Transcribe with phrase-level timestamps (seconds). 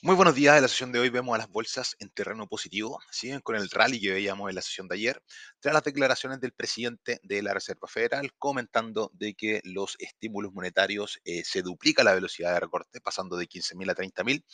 [0.00, 0.54] Muy buenos días.
[0.54, 3.00] En la sesión de hoy vemos a las bolsas en terreno positivo.
[3.10, 5.20] Siguen con el rally que veíamos en la sesión de ayer,
[5.58, 11.18] tras las declaraciones del presidente de la Reserva Federal comentando de que los estímulos monetarios
[11.24, 14.44] eh, se duplica la velocidad de recorte, pasando de 15.000 a 30.000,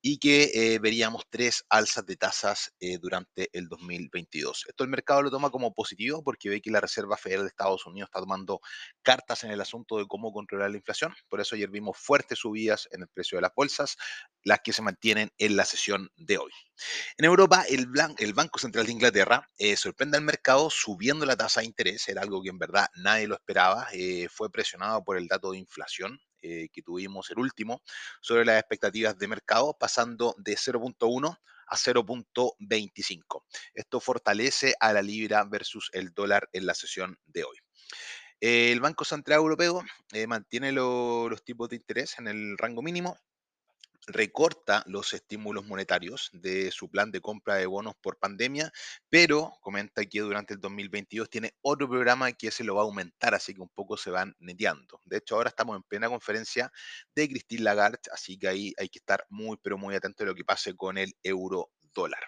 [0.00, 4.64] y que eh, veríamos tres alzas de tasas eh, durante el 2022.
[4.66, 7.84] Esto el mercado lo toma como positivo porque ve que la Reserva Federal de Estados
[7.84, 8.60] Unidos está tomando
[9.02, 11.14] cartas en el asunto de cómo controlar la inflación.
[11.28, 13.98] Por eso ayer vimos fuertes subidas en el precio de las bolsas,
[14.42, 16.52] las que se mantienen en la sesión de hoy.
[17.16, 17.86] En Europa, el,
[18.34, 22.42] Banco Central de Inglaterra eh, sorprende al mercado subiendo la tasa de interés, era algo
[22.42, 26.68] que en verdad nadie lo esperaba, eh, fue presionado por el dato de inflación eh,
[26.70, 27.82] que tuvimos el último
[28.20, 33.44] sobre las expectativas de mercado, pasando de 0.1 a 0.25.
[33.72, 37.56] Esto fortalece a la libra versus el dólar en la sesión de hoy.
[38.38, 39.82] El Banco Central Europeo
[40.28, 43.16] mantiene los tipos de interés en el rango mínimo,
[44.06, 48.72] recorta los estímulos monetarios de su plan de compra de bonos por pandemia,
[49.08, 53.34] pero comenta que durante el 2022 tiene otro programa que se lo va a aumentar,
[53.34, 55.00] así que un poco se van neteando.
[55.04, 56.72] De hecho, ahora estamos en plena conferencia
[57.14, 60.34] de Christine Lagarde, así que ahí hay que estar muy, pero muy atento a lo
[60.34, 62.20] que pase con el euro dólar.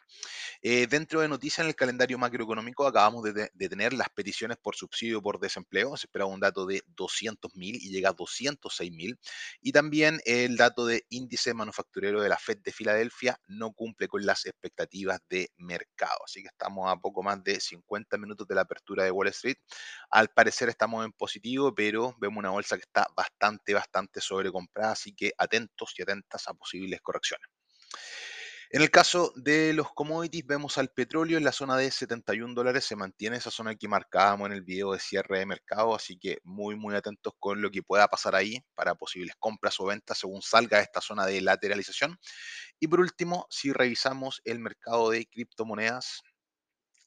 [0.61, 5.23] Eh, dentro de noticias en el calendario macroeconómico acabamos de, tener las peticiones por subsidio
[5.23, 9.19] por desempleo, se esperaba un dato de 200.000 y llega a 206.000.
[9.61, 14.27] Y también el dato de índice manufacturero de la Fed de Filadelfia no cumple con
[14.27, 16.19] las expectativas de mercado.
[16.25, 19.59] Así que estamos a poco más de 50 minutos de la apertura de Wall Street.
[20.11, 25.15] Al parecer estamos en positivo, pero vemos una bolsa que está bastante, bastante sobrecomprada, así
[25.15, 27.49] que atentos y atentas a posibles correcciones.
[28.71, 32.85] En el caso de los commodities, vemos al petróleo en la zona de 71 dólares,
[32.85, 36.39] se mantiene esa zona que marcábamos en el video de cierre de mercado, así que
[36.45, 40.43] muy, muy atentos con lo que pueda pasar ahí para posibles compras o ventas según
[40.43, 42.19] salga esta zona de lateralización.
[42.79, 46.21] Y por último, si revisamos el mercado de criptomonedas,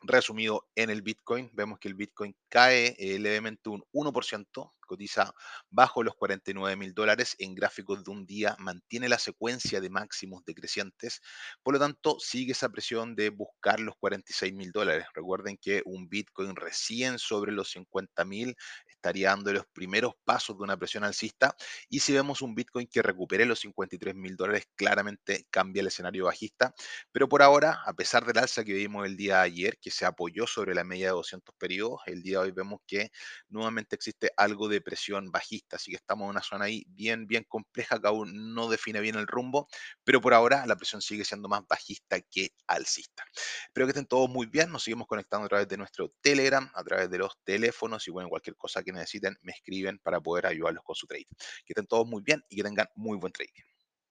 [0.02, 5.34] resumido en el Bitcoin, vemos que el Bitcoin cae eh, levemente un 1%, cotiza
[5.70, 10.44] bajo los 49 mil dólares en gráficos de un día, mantiene la secuencia de máximos
[10.46, 11.22] decrecientes,
[11.64, 15.06] por lo tanto sigue esa presión de buscar los 46 mil dólares.
[15.14, 18.56] Recuerden que un Bitcoin recién sobre los 50 mil
[19.02, 21.56] estaría dando los primeros pasos de una presión alcista
[21.90, 26.26] y si vemos un Bitcoin que recupere los 53 mil dólares, claramente cambia el escenario
[26.26, 26.76] bajista,
[27.12, 30.06] pero por ahora, a pesar del alza que vimos el día de ayer, que se
[30.06, 33.12] apoyó sobre la media de 200 periodos, el día de hoy vemos que
[33.50, 37.44] nuevamente existe algo de presión bajista, así que estamos en una zona ahí bien, bien
[37.48, 39.68] compleja que aún no define bien el rumbo,
[40.04, 43.26] pero por ahora la presión sigue siendo más bajista que alcista.
[43.66, 46.84] Espero que estén todos muy bien, nos seguimos conectando a través de nuestro Telegram, a
[46.84, 50.84] través de los teléfonos y bueno, cualquier cosa que necesiten me escriben para poder ayudarlos
[50.84, 51.28] con su trade.
[51.66, 53.71] Que estén todos muy bien y que tengan muy buen trading.